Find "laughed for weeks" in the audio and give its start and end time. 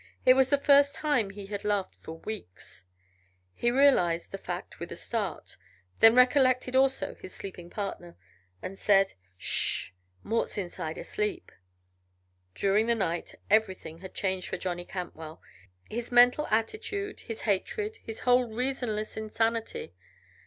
1.63-2.85